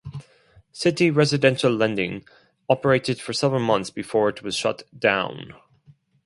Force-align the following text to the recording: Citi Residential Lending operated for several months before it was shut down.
Citi 0.73 1.15
Residential 1.15 1.71
Lending 1.71 2.25
operated 2.67 3.21
for 3.21 3.33
several 3.33 3.61
months 3.61 3.91
before 3.91 4.29
it 4.29 4.41
was 4.41 4.55
shut 4.55 4.81
down. 4.99 5.53